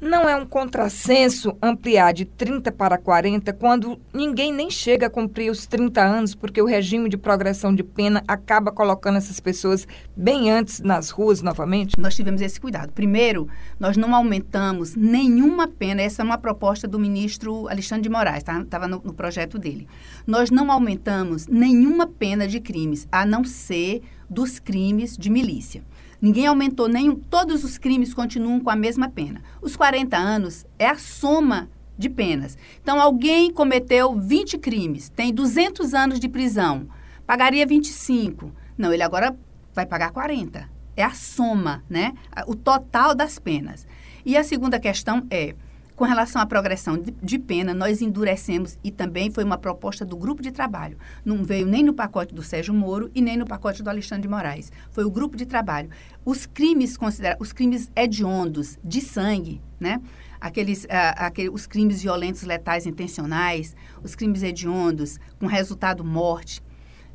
não 0.01 0.27
é 0.27 0.35
um 0.35 0.47
contrassenso 0.47 1.55
ampliar 1.61 2.11
de 2.11 2.25
30 2.25 2.71
para 2.71 2.97
40 2.97 3.53
quando 3.53 4.01
ninguém 4.11 4.51
nem 4.51 4.71
chega 4.71 5.05
a 5.05 5.09
cumprir 5.09 5.51
os 5.51 5.67
30 5.67 6.01
anos, 6.01 6.33
porque 6.33 6.59
o 6.59 6.65
regime 6.65 7.07
de 7.07 7.17
progressão 7.17 7.73
de 7.73 7.83
pena 7.83 8.23
acaba 8.27 8.71
colocando 8.71 9.19
essas 9.19 9.39
pessoas 9.39 9.87
bem 10.17 10.49
antes 10.49 10.79
nas 10.79 11.11
ruas 11.11 11.43
novamente? 11.43 11.99
Nós 11.99 12.15
tivemos 12.15 12.41
esse 12.41 12.59
cuidado. 12.59 12.91
Primeiro, 12.91 13.47
nós 13.79 13.95
não 13.95 14.15
aumentamos 14.15 14.95
nenhuma 14.95 15.67
pena. 15.67 16.01
Essa 16.01 16.23
é 16.23 16.25
uma 16.25 16.37
proposta 16.39 16.87
do 16.87 16.97
ministro 16.97 17.67
Alexandre 17.67 18.01
de 18.03 18.09
Moraes, 18.09 18.39
estava 18.39 18.65
tá? 18.67 18.87
no, 18.87 18.99
no 19.03 19.13
projeto 19.13 19.59
dele. 19.59 19.87
Nós 20.25 20.49
não 20.49 20.71
aumentamos 20.71 21.45
nenhuma 21.45 22.07
pena 22.07 22.47
de 22.47 22.59
crimes, 22.59 23.07
a 23.11 23.23
não 23.23 23.43
ser 23.43 24.01
dos 24.27 24.57
crimes 24.57 25.17
de 25.17 25.29
milícia. 25.29 25.83
Ninguém 26.21 26.45
aumentou 26.45 26.87
nenhum. 26.87 27.15
Todos 27.15 27.63
os 27.63 27.77
crimes 27.77 28.13
continuam 28.13 28.59
com 28.59 28.69
a 28.69 28.75
mesma 28.75 29.09
pena. 29.09 29.41
Os 29.61 29.75
40 29.75 30.15
anos 30.15 30.65
é 30.77 30.87
a 30.87 30.97
soma 30.97 31.67
de 31.97 32.09
penas. 32.09 32.57
Então, 32.81 33.01
alguém 33.01 33.51
cometeu 33.51 34.13
20 34.15 34.57
crimes, 34.57 35.09
tem 35.09 35.33
200 35.33 35.93
anos 35.93 36.19
de 36.19 36.29
prisão, 36.29 36.87
pagaria 37.25 37.65
25. 37.65 38.51
Não, 38.77 38.93
ele 38.93 39.03
agora 39.03 39.35
vai 39.73 39.85
pagar 39.85 40.11
40. 40.11 40.69
É 40.95 41.03
a 41.03 41.11
soma, 41.11 41.83
né? 41.89 42.13
O 42.47 42.55
total 42.55 43.15
das 43.15 43.39
penas. 43.39 43.87
E 44.25 44.37
a 44.37 44.43
segunda 44.43 44.79
questão 44.79 45.25
é 45.29 45.55
com 46.01 46.05
relação 46.05 46.41
à 46.41 46.47
progressão 46.47 46.97
de, 46.97 47.37
pena, 47.37 47.75
nós 47.75 48.01
endurecemos 48.01 48.75
e 48.83 48.89
também 48.89 49.29
foi 49.29 49.43
uma 49.43 49.55
proposta 49.55 50.03
do 50.03 50.17
grupo 50.17 50.41
de 50.41 50.49
trabalho. 50.49 50.97
Não 51.23 51.43
veio 51.43 51.67
nem 51.67 51.83
no 51.83 51.93
pacote 51.93 52.33
do 52.33 52.41
Sérgio 52.41 52.73
Moro 52.73 53.11
e 53.13 53.21
nem 53.21 53.37
no 53.37 53.45
pacote 53.45 53.83
do 53.83 53.89
Alexandre 53.91 54.23
de 54.23 54.27
Moraes. 54.27 54.71
Foi 54.89 55.03
o 55.03 55.11
grupo 55.11 55.37
de 55.37 55.45
trabalho. 55.45 55.91
Os 56.25 56.47
crimes 56.47 56.97
considera 56.97 57.37
os 57.39 57.53
crimes 57.53 57.91
hediondos 57.95 58.79
de 58.83 58.99
sangue, 58.99 59.61
né? 59.79 60.01
Aqueles, 60.39 60.85
uh, 60.85 60.87
aquele, 61.17 61.49
os 61.49 61.67
crimes 61.67 62.01
violentos 62.01 62.41
letais 62.41 62.87
intencionais, 62.87 63.75
os 64.03 64.15
crimes 64.15 64.41
hediondos 64.41 65.19
com 65.39 65.45
resultado 65.45 66.03
morte, 66.03 66.63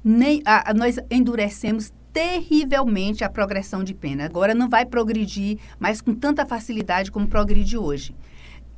nem 0.05 0.39
uh, 0.43 0.77
nós 0.77 0.97
endurecemos 1.11 1.93
terrivelmente 2.13 3.25
a 3.25 3.29
progressão 3.29 3.83
de 3.83 3.93
pena. 3.93 4.27
Agora 4.27 4.55
não 4.55 4.69
vai 4.69 4.87
progredir 4.87 5.59
mais 5.77 6.01
com 6.01 6.15
tanta 6.15 6.47
facilidade 6.47 7.11
como 7.11 7.27
progride 7.27 7.77
hoje. 7.77 8.15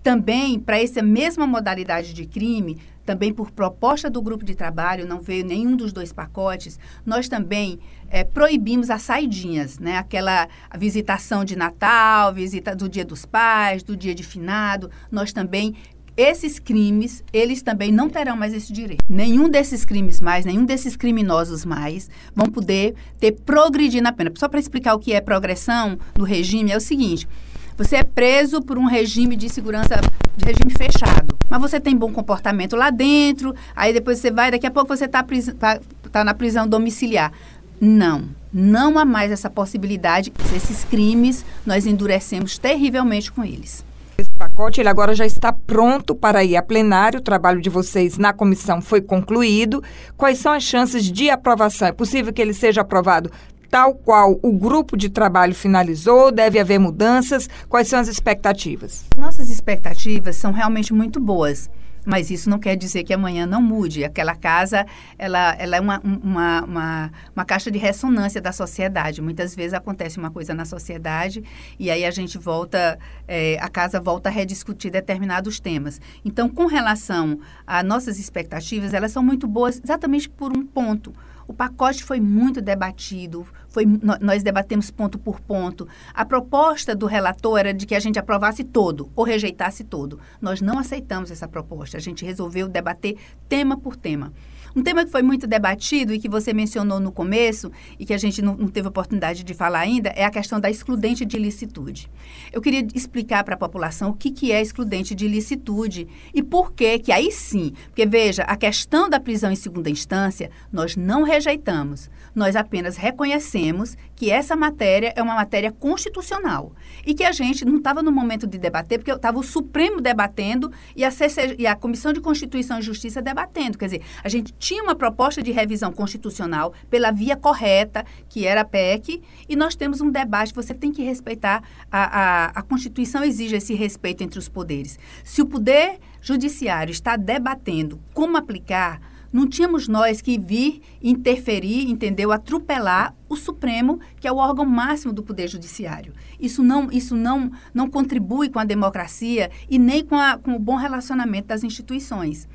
Também, 0.09 0.59
para 0.59 0.83
essa 0.83 1.03
mesma 1.03 1.47
modalidade 1.47 2.15
de 2.15 2.25
crime, 2.25 2.79
também 3.05 3.31
por 3.31 3.51
proposta 3.51 4.09
do 4.09 4.23
grupo 4.23 4.43
de 4.43 4.55
trabalho, 4.55 5.07
não 5.07 5.21
veio 5.21 5.45
nenhum 5.45 5.77
dos 5.77 5.93
dois 5.93 6.15
pacotes, 6.15 6.81
nós 7.05 7.29
também 7.29 7.79
é, 8.09 8.25
proibimos 8.25 8.89
as 8.89 9.03
saidinhas, 9.03 9.79
né? 9.79 9.99
Aquela 9.99 10.49
visitação 10.79 11.45
de 11.45 11.57
Natal, 11.57 12.33
visita 12.33 12.75
do 12.75 12.89
Dia 12.89 13.05
dos 13.05 13.27
Pais, 13.27 13.83
do 13.83 13.95
Dia 13.95 14.15
de 14.15 14.23
Finado, 14.23 14.91
nós 15.13 15.31
também 15.31 15.75
esses 16.17 16.59
crimes, 16.59 17.23
eles 17.31 17.61
também 17.61 17.93
não 17.93 18.09
terão 18.09 18.37
mais 18.37 18.53
esse 18.53 18.73
direito. 18.73 19.05
Nenhum 19.09 19.49
desses 19.49 19.85
crimes 19.85 20.23
mais, 20.23 20.45
nenhum 20.45 20.65
desses 20.65 20.97
criminosos 20.97 21.65
mais 21.65 22.11
vão 22.35 22.47
poder 22.47 22.95
ter 23.21 23.33
progredir 23.33 24.03
na 24.03 24.11
pena. 24.11 24.33
Só 24.37 24.49
para 24.49 24.59
explicar 24.59 24.95
o 24.95 24.99
que 24.99 25.13
é 25.13 25.21
progressão 25.21 25.99
no 26.17 26.25
regime, 26.25 26.73
é 26.73 26.77
o 26.77 26.81
seguinte: 26.81 27.29
você 27.79 27.95
é 27.95 28.03
preso 28.03 28.61
por 28.61 28.77
um 28.77 28.87
regime 28.87 29.37
de 29.37 29.49
segurança, 29.49 30.01
de 30.37 30.45
regime 30.45 30.73
fechado. 30.77 31.39
Mas 31.49 31.61
você 31.61 31.79
tem 31.79 31.97
bom 31.97 32.13
comportamento 32.13 32.75
lá 32.75 32.91
dentro, 32.91 33.55
aí 33.75 33.93
depois 33.93 34.19
você 34.19 34.33
vai, 34.33 34.51
daqui 34.51 34.67
a 34.67 34.71
pouco 34.71 34.95
você 34.95 35.05
está 35.05 35.25
tá, 35.59 35.81
tá 36.11 36.25
na 36.25 36.35
prisão 36.35 36.67
domiciliar. 36.67 37.33
Não, 37.81 38.25
não 38.53 38.99
há 38.99 39.05
mais 39.05 39.31
essa 39.31 39.49
possibilidade. 39.49 40.33
Esses 40.55 40.83
crimes, 40.83 41.45
nós 41.65 41.87
endurecemos 41.87 42.59
terrivelmente 42.59 43.31
com 43.31 43.45
eles. 43.45 43.85
Esse 44.19 44.31
pacote 44.31 44.81
ele 44.81 44.89
agora 44.89 45.15
já 45.15 45.25
está 45.25 45.53
pronto 45.53 46.13
para 46.13 46.43
ir 46.43 46.57
a 46.57 46.63
plenário. 46.63 47.21
O 47.21 47.23
trabalho 47.23 47.61
de 47.61 47.71
vocês 47.71 48.19
na 48.19 48.33
comissão 48.33 48.83
foi 48.83 49.01
concluído. 49.01 49.81
Quais 50.17 50.39
são 50.39 50.53
as 50.53 50.65
chances 50.65 51.05
de 51.05 51.31
aprovação? 51.31 51.87
É 51.87 51.93
possível 51.93 52.33
que 52.33 52.43
ele 52.43 52.53
seja 52.53 52.81
aprovado 52.81 53.31
tal 53.71 53.95
qual 53.95 54.39
o 54.43 54.53
grupo 54.53 54.97
de 54.97 55.09
trabalho 55.09 55.55
finalizou? 55.55 56.31
Deve 56.31 56.59
haver 56.59 56.79
mudanças? 56.79 57.49
Quais 57.69 57.89
são 57.89 57.99
as 57.99 58.09
expectativas? 58.09 59.05
Nossas 59.17 59.51
expectativas 59.51 60.37
são 60.37 60.53
realmente 60.53 60.93
muito 60.93 61.21
boas. 61.21 61.71
Mas 62.09 62.31
isso 62.31 62.49
não 62.49 62.59
quer 62.59 62.75
dizer 62.75 63.05
que 63.05 63.13
amanhã 63.13 63.45
não 63.45 63.61
mude. 63.61 64.03
Aquela 64.03 64.35
casa, 64.35 64.87
ela, 65.19 65.55
ela 65.59 65.77
é 65.77 65.81
uma, 65.81 66.01
uma, 66.01 66.65
uma, 66.65 67.13
uma, 67.37 67.45
caixa 67.45 67.71
de 67.71 67.79
ressonância 67.79 68.41
da 68.41 68.51
sociedade. 68.51 69.21
Muitas 69.21 69.55
vezes 69.55 69.75
acontece 69.75 70.17
uma 70.17 70.31
coisa 70.31 70.55
na 70.55 70.65
sociedade 70.65 71.45
e 71.79 71.91
aí 71.91 72.07
a 72.07 72.11
gente 72.11 72.39
volta, 72.39 72.99
é, 73.27 73.59
a 73.61 73.69
casa 73.69 74.01
volta 74.01 74.31
a 74.31 74.33
rediscutir 74.33 74.91
determinados 74.91 75.61
temas. 75.61 76.01
Então, 76.25 76.49
com 76.49 76.65
relação 76.65 77.41
a 77.67 77.83
nossas 77.83 78.19
expectativas, 78.19 78.95
elas 78.95 79.13
são 79.13 79.23
muito 79.23 79.47
boas 79.47 79.79
exatamente 79.85 80.31
por 80.31 80.57
um 80.57 80.65
ponto. 80.65 81.13
O 81.49 81.55
pacote 81.55 82.05
foi 82.05 82.21
muito 82.21 82.61
debatido, 82.61 83.47
foi, 83.69 83.87
nós 84.21 84.43
debatemos 84.43 84.91
ponto 84.91 85.19
por 85.19 85.41
ponto. 85.41 85.89
A 86.13 86.23
proposta 86.23 86.95
do 86.95 87.07
relator 87.07 87.59
era 87.59 87.73
de 87.73 87.87
que 87.87 87.95
a 87.95 88.01
gente 88.01 88.19
aprovasse 88.19 88.63
todo 88.63 89.11
ou 89.17 89.25
rejeitasse 89.25 89.83
todo. 89.83 90.21
Nós 90.43 90.61
não 90.61 90.79
aceitamos 90.79 91.31
essa 91.31 91.49
proposta. 91.49 91.97
A 91.97 92.01
gente 92.01 92.23
resolveu 92.23 92.69
debater 92.69 93.17
tema 93.49 93.79
por 93.79 93.97
tema. 93.97 94.31
Um 94.75 94.83
tema 94.83 95.05
que 95.05 95.11
foi 95.11 95.23
muito 95.23 95.47
debatido 95.47 96.13
e 96.13 96.19
que 96.19 96.29
você 96.29 96.53
mencionou 96.53 97.01
no 97.01 97.11
começo 97.11 97.71
e 97.99 98.05
que 98.05 98.15
a 98.15 98.19
gente 98.19 98.43
não, 98.43 98.57
não 98.57 98.69
teve 98.69 98.89
oportunidade 98.89 99.43
de 99.43 99.55
falar 99.55 99.81
ainda 99.81 100.11
é 100.11 100.25
a 100.25 100.31
questão 100.31 100.61
da 100.61 100.71
excludente 100.71 101.25
de 101.25 101.37
ilicitude. 101.37 102.11
Eu 102.53 102.61
queria 102.61 102.87
explicar 102.95 103.45
para 103.45 103.55
a 103.55 103.59
população 103.59 104.11
o 104.11 104.15
que, 104.15 104.31
que 104.31 104.53
é 104.53 104.61
excludente 104.61 105.15
de 105.15 105.25
ilicitude 105.25 106.07
e 106.35 106.43
por 106.43 106.73
que 106.73 106.99
que 106.99 107.13
aí 107.13 107.31
sim, 107.31 107.73
porque 107.87 108.07
veja, 108.07 108.43
a 108.43 108.57
questão 108.57 109.09
da 109.09 109.21
prisão 109.21 109.51
em 109.51 109.57
segunda 109.57 109.91
instância 109.91 110.51
nós 110.73 110.97
não 110.97 111.23
rejeitamos, 111.23 112.11
nós 112.35 112.57
apenas 112.57 112.97
reconhecemos 112.97 113.97
que 114.15 114.31
essa 114.31 114.57
matéria 114.57 115.13
é 115.17 115.23
uma 115.23 115.35
matéria 115.35 115.71
constitucional 115.71 116.73
e 117.07 117.15
que 117.15 117.25
a 117.25 117.33
gente 117.33 117.65
não 117.65 117.79
estava 117.79 118.03
no 118.03 118.11
momento 118.11 118.47
de 118.47 118.59
debater, 118.59 118.99
porque 118.99 119.13
estava 119.13 119.39
o 119.39 119.43
Supremo 119.43 120.01
debatendo 120.01 120.73
e 120.97 121.05
a, 121.05 121.11
CC, 121.11 121.57
e 121.59 121.67
a 121.67 121.75
Comissão 121.75 122.13
de 122.13 122.21
Constituição 122.21 122.79
e 122.79 122.83
Justiça 122.83 123.23
debatendo. 123.23 123.79
Quer 123.79 123.85
dizer, 123.87 124.03
a 124.23 124.29
gente 124.29 124.55
tinha 124.59 124.83
uma 124.83 124.95
proposta 124.95 125.43
de 125.43 125.53
revisão 125.53 125.93
constitucional 125.93 126.73
pela 126.91 127.11
via 127.11 127.37
correta, 127.37 128.05
que 128.29 128.47
era 128.47 128.63
a 128.63 128.65
PEC, 128.65 129.23
e 129.49 129.57
nós 129.57 129.75
temos 129.75 130.01
um 130.01 130.11
debate. 130.11 130.55
Você 130.55 130.75
tem 130.75 130.93
que 130.93 131.03
respeitar, 131.03 131.63
a, 131.91 132.21
a, 132.21 132.45
a 132.47 132.63
Constituição 132.63 133.23
exige 133.23 133.57
esse 133.57 133.75
respeito 133.75 134.23
entre 134.23 134.39
os 134.39 134.49
poderes. 134.49 134.99
Se 135.25 135.41
o 135.43 135.47
Poder 135.47 135.99
Judiciário 136.21 136.93
está 136.93 137.17
debatendo 137.17 138.01
como 138.13 138.37
aplicar 138.37 139.01
não 139.33 139.47
tínhamos 139.47 139.89
nós 139.89 140.23
que 140.23 140.39
vir 140.39 140.81
interferir, 141.03 141.91
entendeu? 141.91 142.33
Atropelar 142.33 143.15
o 143.29 143.37
Supremo, 143.37 144.01
que 144.19 144.27
é 144.27 144.33
o 144.33 144.37
órgão 144.37 144.65
máximo 144.65 145.13
do 145.13 145.23
Poder 145.23 145.49
Judiciário. 145.49 146.15
Isso 146.41 146.63
não, 146.63 146.91
isso 146.91 147.15
não, 147.15 147.51
não 147.75 147.91
contribui 147.91 148.49
com 148.49 148.59
a 148.59 148.65
democracia 148.65 149.51
e 149.69 149.79
nem 149.79 150.03
com, 150.03 150.17
a, 150.17 150.39
com 150.39 150.55
o 150.55 150.59
bom 150.59 150.77
relacionamento 150.77 151.49
das 151.49 151.63
instituições. 151.63 152.49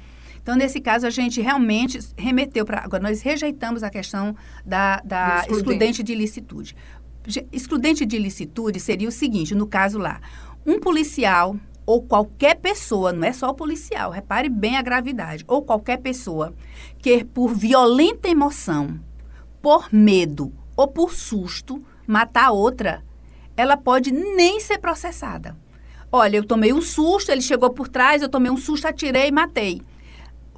Então, 0.43 0.57
nesse 0.57 0.81
caso, 0.81 1.07
a 1.07 1.09
gente 1.09 1.41
realmente 1.41 1.97
remeteu 2.17 2.65
para. 2.65 2.83
Agora, 2.83 3.01
nós 3.01 3.21
rejeitamos 3.21 3.81
a 3.81 3.89
questão 3.89 4.35
da, 4.65 4.99
da 4.99 5.37
excludente. 5.39 5.57
excludente 5.57 6.03
de 6.03 6.11
ilicitude. 6.11 6.75
Excludente 7.49 8.05
de 8.05 8.17
ilicitude 8.17 8.79
seria 8.81 9.07
o 9.07 9.11
seguinte: 9.11 9.55
no 9.55 9.65
caso 9.65 9.97
lá, 9.97 10.19
um 10.65 10.81
policial 10.81 11.55
ou 11.85 12.01
qualquer 12.01 12.55
pessoa, 12.55 13.13
não 13.13 13.25
é 13.25 13.31
só 13.31 13.49
o 13.49 13.53
policial, 13.53 14.11
repare 14.11 14.49
bem 14.49 14.77
a 14.77 14.81
gravidade, 14.81 15.43
ou 15.47 15.61
qualquer 15.61 15.97
pessoa 15.97 16.53
que 16.99 17.23
por 17.23 17.53
violenta 17.53 18.29
emoção, 18.29 18.99
por 19.61 19.87
medo 19.93 20.53
ou 20.75 20.87
por 20.87 21.13
susto 21.13 21.81
matar 22.05 22.51
outra, 22.51 23.03
ela 23.55 23.77
pode 23.77 24.11
nem 24.11 24.59
ser 24.59 24.77
processada. 24.79 25.57
Olha, 26.11 26.37
eu 26.37 26.43
tomei 26.43 26.73
um 26.73 26.81
susto, 26.81 27.31
ele 27.31 27.41
chegou 27.41 27.69
por 27.69 27.87
trás, 27.87 28.21
eu 28.21 28.29
tomei 28.29 28.51
um 28.51 28.57
susto, 28.57 28.87
atirei 28.87 29.27
e 29.27 29.31
matei. 29.31 29.81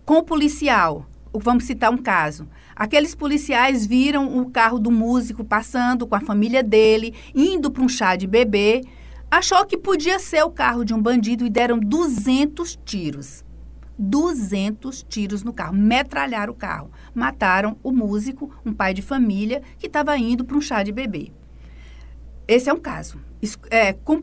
Com 0.05 0.17
o 0.17 0.23
policial, 0.23 1.07
vamos 1.33 1.63
citar 1.63 1.91
um 1.91 1.97
caso. 1.97 2.47
Aqueles 2.75 3.15
policiais 3.15 3.87
viram 3.87 4.37
o 4.37 4.51
carro 4.51 4.77
do 4.77 4.91
músico 4.91 5.43
passando 5.43 6.05
com 6.05 6.13
a 6.13 6.19
família 6.19 6.61
dele, 6.61 7.15
indo 7.33 7.71
para 7.71 7.81
um 7.81 7.89
chá 7.89 8.15
de 8.15 8.27
bebê 8.27 8.83
achou 9.31 9.65
que 9.65 9.77
podia 9.77 10.19
ser 10.19 10.43
o 10.43 10.51
carro 10.51 10.85
de 10.85 10.93
um 10.93 11.01
bandido 11.01 11.45
e 11.45 11.49
deram 11.49 11.79
200 11.79 12.79
tiros. 12.85 13.43
200 13.97 15.03
tiros 15.03 15.43
no 15.43 15.51
carro, 15.51 15.73
metralharam 15.73 16.53
o 16.53 16.55
carro. 16.55 16.91
Mataram 17.13 17.75
o 17.81 17.91
músico, 17.91 18.51
um 18.65 18.71
pai 18.73 18.93
de 18.93 19.01
família, 19.01 19.61
que 19.77 19.87
estava 19.87 20.15
indo 20.17 20.45
para 20.45 20.55
um 20.55 20.61
chá 20.61 20.83
de 20.83 20.91
bebê. 20.91 21.31
Esse 22.47 22.69
é 22.69 22.73
um 22.73 22.79
caso. 22.79 23.19
É, 23.69 23.93
com, 23.93 24.21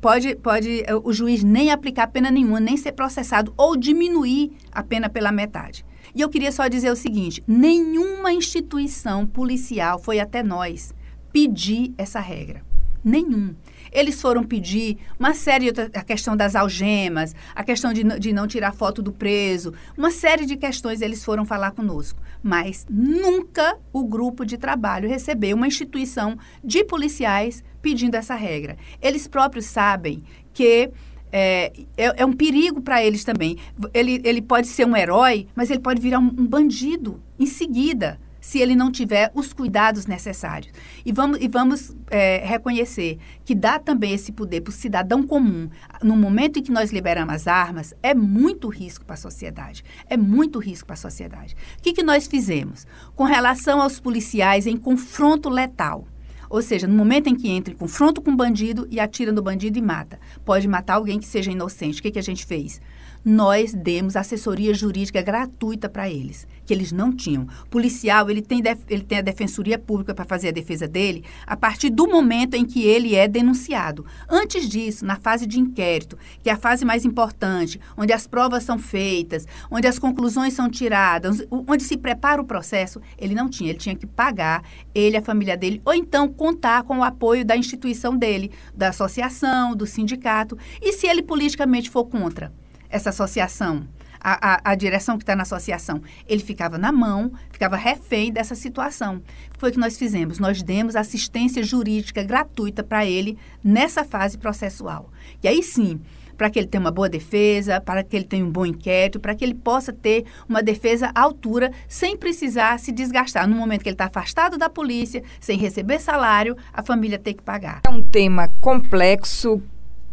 pode, 0.00 0.34
pode 0.36 0.82
é, 0.84 0.94
o 0.94 1.12
juiz 1.12 1.44
nem 1.44 1.70
aplicar 1.70 2.08
pena 2.08 2.30
nenhuma, 2.30 2.58
nem 2.60 2.76
ser 2.76 2.92
processado 2.92 3.52
ou 3.56 3.76
diminuir 3.76 4.52
a 4.72 4.82
pena 4.82 5.08
pela 5.08 5.30
metade. 5.30 5.84
E 6.14 6.20
eu 6.20 6.28
queria 6.28 6.52
só 6.52 6.68
dizer 6.68 6.90
o 6.90 6.96
seguinte: 6.96 7.42
nenhuma 7.46 8.32
instituição 8.32 9.26
policial 9.26 9.98
foi 9.98 10.20
até 10.20 10.42
nós 10.42 10.94
pedir 11.32 11.92
essa 11.98 12.20
regra. 12.20 12.62
Nenhum. 13.04 13.54
Eles 13.94 14.20
foram 14.20 14.42
pedir 14.42 14.98
uma 15.18 15.32
série 15.32 15.72
a 15.94 16.02
questão 16.02 16.36
das 16.36 16.56
algemas, 16.56 17.34
a 17.54 17.62
questão 17.62 17.92
de, 17.92 18.02
de 18.18 18.32
não 18.32 18.48
tirar 18.48 18.72
foto 18.72 19.00
do 19.00 19.12
preso, 19.12 19.72
uma 19.96 20.10
série 20.10 20.44
de 20.44 20.56
questões 20.56 21.00
eles 21.00 21.24
foram 21.24 21.44
falar 21.44 21.70
conosco. 21.70 22.20
Mas 22.42 22.84
nunca 22.90 23.78
o 23.92 24.04
grupo 24.04 24.44
de 24.44 24.58
trabalho 24.58 25.08
recebeu 25.08 25.56
uma 25.56 25.68
instituição 25.68 26.36
de 26.62 26.82
policiais 26.84 27.62
pedindo 27.80 28.16
essa 28.16 28.34
regra. 28.34 28.76
Eles 29.00 29.28
próprios 29.28 29.66
sabem 29.66 30.22
que 30.52 30.90
é, 31.30 31.72
é, 31.96 32.22
é, 32.22 32.24
um 32.24 32.32
perigo 32.32 32.80
para 32.80 33.02
eles 33.02 33.24
também. 33.24 33.58
Ele, 33.92 34.20
ele 34.24 34.40
pode 34.40 34.66
ser 34.66 34.86
um 34.86 34.96
herói, 34.96 35.46
mas 35.54 35.70
ele 35.70 35.80
pode 35.80 36.00
virar 36.00 36.18
um, 36.18 36.26
um 36.26 36.46
bandido 36.46 37.22
em 37.38 37.46
seguida 37.46 38.20
se 38.44 38.58
ele 38.58 38.76
não 38.76 38.92
tiver 38.92 39.30
os 39.34 39.54
cuidados 39.54 40.04
necessários. 40.04 40.70
E 41.02 41.10
vamos, 41.10 41.38
e 41.40 41.48
vamos 41.48 41.96
é, 42.10 42.44
reconhecer 42.44 43.18
que 43.42 43.54
dá 43.54 43.78
também 43.78 44.12
esse 44.12 44.32
poder 44.32 44.60
para 44.60 44.68
o 44.68 44.72
cidadão 44.72 45.22
comum, 45.22 45.70
no 46.02 46.14
momento 46.14 46.58
em 46.58 46.62
que 46.62 46.70
nós 46.70 46.92
liberamos 46.92 47.34
as 47.34 47.46
armas, 47.46 47.94
é 48.02 48.12
muito 48.12 48.68
risco 48.68 49.02
para 49.02 49.14
a 49.14 49.16
sociedade. 49.16 49.82
É 50.10 50.18
muito 50.18 50.58
risco 50.58 50.86
para 50.86 50.92
a 50.92 50.98
sociedade. 50.98 51.56
O 51.78 51.82
que, 51.82 51.94
que 51.94 52.02
nós 52.02 52.26
fizemos? 52.26 52.86
Com 53.16 53.24
relação 53.24 53.80
aos 53.80 53.98
policiais 53.98 54.66
em 54.66 54.76
confronto 54.76 55.48
letal. 55.48 56.06
Ou 56.50 56.60
seja, 56.60 56.86
no 56.86 56.94
momento 56.94 57.28
em 57.28 57.34
que 57.34 57.48
entra 57.48 57.72
em 57.72 57.76
confronto 57.76 58.20
com 58.20 58.30
o 58.30 58.36
bandido 58.36 58.86
e 58.90 59.00
atira 59.00 59.32
no 59.32 59.42
bandido 59.42 59.78
e 59.78 59.82
mata, 59.82 60.20
pode 60.44 60.68
matar 60.68 60.96
alguém 60.96 61.18
que 61.18 61.26
seja 61.26 61.50
inocente. 61.50 61.98
O 61.98 62.02
que, 62.02 62.10
que 62.10 62.18
a 62.18 62.22
gente 62.22 62.44
fez? 62.44 62.78
Nós 63.24 63.72
demos 63.72 64.16
assessoria 64.16 64.74
jurídica 64.74 65.22
gratuita 65.22 65.88
para 65.88 66.10
eles, 66.10 66.46
que 66.66 66.74
eles 66.74 66.92
não 66.92 67.10
tinham. 67.10 67.46
Policial, 67.70 68.30
ele 68.30 68.42
tem, 68.42 68.62
ele 68.88 69.02
tem 69.02 69.18
a 69.18 69.22
defensoria 69.22 69.78
pública 69.78 70.14
para 70.14 70.24
fazer 70.26 70.48
a 70.48 70.52
defesa 70.52 70.86
dele 70.86 71.24
a 71.46 71.56
partir 71.56 71.88
do 71.88 72.06
momento 72.06 72.54
em 72.54 72.64
que 72.64 72.82
ele 72.82 73.14
é 73.14 73.26
denunciado. 73.26 74.04
Antes 74.28 74.68
disso, 74.68 75.06
na 75.06 75.16
fase 75.16 75.46
de 75.46 75.58
inquérito, 75.58 76.18
que 76.42 76.50
é 76.50 76.52
a 76.52 76.58
fase 76.58 76.84
mais 76.84 77.04
importante, 77.04 77.80
onde 77.96 78.12
as 78.12 78.26
provas 78.26 78.62
são 78.64 78.78
feitas, 78.78 79.46
onde 79.70 79.86
as 79.86 79.98
conclusões 79.98 80.52
são 80.52 80.68
tiradas, 80.68 81.42
onde 81.50 81.82
se 81.82 81.96
prepara 81.96 82.42
o 82.42 82.44
processo, 82.44 83.00
ele 83.16 83.34
não 83.34 83.48
tinha. 83.48 83.70
Ele 83.70 83.78
tinha 83.78 83.96
que 83.96 84.06
pagar, 84.06 84.62
ele, 84.94 85.16
a 85.16 85.22
família 85.22 85.56
dele, 85.56 85.80
ou 85.84 85.94
então 85.94 86.28
contar 86.28 86.82
com 86.82 86.98
o 86.98 87.04
apoio 87.04 87.44
da 87.44 87.56
instituição 87.56 88.16
dele, 88.16 88.50
da 88.74 88.88
associação, 88.88 89.74
do 89.74 89.86
sindicato. 89.86 90.58
E 90.82 90.92
se 90.92 91.06
ele 91.06 91.22
politicamente 91.22 91.88
for 91.88 92.04
contra? 92.04 92.52
Essa 92.94 93.10
associação, 93.10 93.88
a, 94.20 94.54
a, 94.54 94.70
a 94.70 94.74
direção 94.76 95.18
que 95.18 95.24
está 95.24 95.34
na 95.34 95.42
associação, 95.42 96.00
ele 96.28 96.42
ficava 96.42 96.78
na 96.78 96.92
mão, 96.92 97.32
ficava 97.50 97.76
refém 97.76 98.32
dessa 98.32 98.54
situação. 98.54 99.20
Foi 99.58 99.70
o 99.70 99.72
que 99.72 99.80
nós 99.80 99.98
fizemos. 99.98 100.38
Nós 100.38 100.62
demos 100.62 100.94
assistência 100.94 101.62
jurídica 101.64 102.22
gratuita 102.22 102.84
para 102.84 103.04
ele 103.04 103.36
nessa 103.64 104.04
fase 104.04 104.38
processual. 104.38 105.10
E 105.42 105.48
aí 105.48 105.60
sim, 105.60 106.00
para 106.36 106.48
que 106.48 106.58
ele 106.58 106.68
tenha 106.68 106.80
uma 106.80 106.92
boa 106.92 107.08
defesa, 107.08 107.80
para 107.80 108.04
que 108.04 108.14
ele 108.14 108.24
tenha 108.24 108.44
um 108.44 108.50
bom 108.50 108.64
inquérito, 108.64 109.18
para 109.18 109.34
que 109.34 109.44
ele 109.44 109.54
possa 109.54 109.92
ter 109.92 110.24
uma 110.48 110.62
defesa 110.62 111.10
à 111.14 111.22
altura, 111.22 111.72
sem 111.88 112.16
precisar 112.16 112.78
se 112.78 112.92
desgastar. 112.92 113.48
No 113.48 113.56
momento 113.56 113.82
que 113.82 113.88
ele 113.88 113.94
está 113.94 114.06
afastado 114.06 114.56
da 114.56 114.70
polícia, 114.70 115.22
sem 115.40 115.58
receber 115.58 115.98
salário, 115.98 116.56
a 116.72 116.82
família 116.82 117.18
tem 117.18 117.34
que 117.34 117.42
pagar. 117.42 117.80
É 117.84 117.90
um 117.90 118.02
tema 118.02 118.48
complexo, 118.60 119.60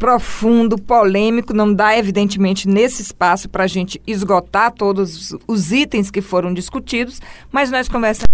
profundo, 0.01 0.79
polêmico, 0.79 1.53
não 1.53 1.71
dá, 1.71 1.95
evidentemente, 1.95 2.67
nesse 2.67 3.03
espaço 3.03 3.47
para 3.47 3.65
a 3.65 3.67
gente 3.67 4.01
esgotar 4.07 4.71
todos 4.71 5.37
os 5.47 5.71
itens 5.71 6.09
que 6.09 6.23
foram 6.23 6.51
discutidos, 6.55 7.21
mas 7.51 7.69
nós 7.69 7.87
conversamos 7.87 8.25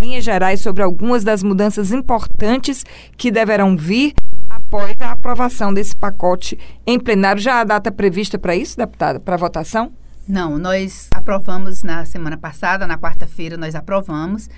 em 0.00 0.06
linhas 0.06 0.22
gerais 0.22 0.60
sobre 0.60 0.80
algumas 0.80 1.24
das 1.24 1.42
mudanças 1.42 1.90
importantes 1.90 2.86
que 3.16 3.32
deverão 3.32 3.76
vir 3.76 4.14
após 4.48 4.94
a 5.00 5.10
aprovação 5.10 5.74
desse 5.74 5.96
pacote 5.96 6.56
em 6.86 7.00
plenário. 7.00 7.42
Já 7.42 7.62
há 7.62 7.64
data 7.64 7.90
prevista 7.90 8.38
para 8.38 8.54
isso, 8.54 8.76
deputada, 8.76 9.18
para 9.18 9.36
votação? 9.36 9.90
Não, 10.28 10.58
nós 10.58 11.08
aprovamos 11.10 11.82
na 11.82 12.04
semana 12.04 12.36
passada, 12.36 12.86
na 12.86 12.98
quarta-feira, 12.98 13.56
nós 13.56 13.74
aprovamos. 13.74 14.50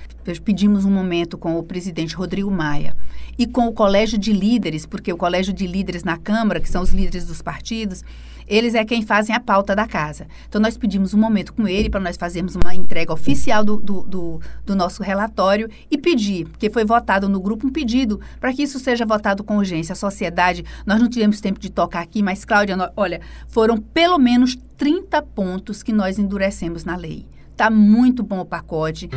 Pedimos 0.44 0.84
um 0.84 0.90
momento 0.90 1.38
com 1.38 1.56
o 1.56 1.62
presidente 1.62 2.16
Rodrigo 2.16 2.50
Maia 2.50 2.96
e 3.38 3.46
com 3.46 3.68
o 3.68 3.72
colégio 3.72 4.18
de 4.18 4.32
líderes, 4.32 4.84
porque 4.84 5.12
o 5.12 5.16
colégio 5.16 5.52
de 5.52 5.68
líderes 5.68 6.02
na 6.02 6.16
Câmara, 6.16 6.58
que 6.58 6.68
são 6.68 6.82
os 6.82 6.90
líderes 6.90 7.24
dos 7.24 7.40
partidos, 7.40 8.02
eles 8.48 8.74
é 8.74 8.84
quem 8.84 9.00
fazem 9.00 9.34
a 9.34 9.38
pauta 9.38 9.76
da 9.76 9.86
casa. 9.86 10.26
Então, 10.48 10.60
nós 10.60 10.76
pedimos 10.76 11.14
um 11.14 11.18
momento 11.18 11.54
com 11.54 11.68
ele 11.68 11.88
para 11.88 12.00
nós 12.00 12.16
fazermos 12.16 12.56
uma 12.56 12.74
entrega 12.74 13.12
oficial 13.12 13.64
do, 13.64 13.76
do, 13.76 14.02
do, 14.02 14.40
do, 14.66 14.74
nosso 14.74 15.04
relatório 15.04 15.70
e 15.88 15.96
pedir, 15.96 16.48
porque 16.48 16.68
foi 16.68 16.84
votado 16.84 17.28
no 17.28 17.40
grupo 17.40 17.68
um 17.68 17.70
pedido 17.70 18.20
para 18.40 18.52
que 18.52 18.64
isso 18.64 18.80
seja 18.80 19.06
votado 19.06 19.44
com 19.44 19.56
urgência. 19.56 19.92
A 19.92 19.96
sociedade, 19.96 20.64
nós 20.84 21.00
não 21.00 21.08
tivemos 21.08 21.40
tempo 21.40 21.60
de 21.60 21.70
tocar 21.70 22.00
aqui, 22.00 22.24
mas, 22.24 22.44
Cláudia, 22.44 22.76
nós, 22.76 22.90
olha, 22.96 23.20
foram 23.46 23.76
pelo 23.76 24.18
menos 24.18 24.58
30 24.80 25.20
pontos 25.20 25.82
que 25.82 25.92
nós 25.92 26.18
endurecemos 26.18 26.86
na 26.86 26.96
lei. 26.96 27.28
Está 27.50 27.68
muito 27.68 28.22
bom 28.22 28.40
o 28.40 28.46
pacote. 28.46 29.10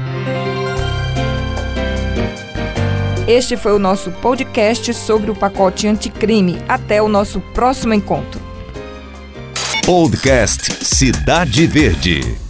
Este 3.26 3.56
foi 3.56 3.72
o 3.72 3.80
nosso 3.80 4.12
podcast 4.12 4.94
sobre 4.94 5.32
o 5.32 5.36
pacote 5.36 5.88
anticrime. 5.88 6.58
Até 6.68 7.02
o 7.02 7.08
nosso 7.08 7.40
próximo 7.40 7.94
encontro. 7.94 8.42
Podcast 9.86 10.84
Cidade 10.84 11.66
Verde. 11.66 12.43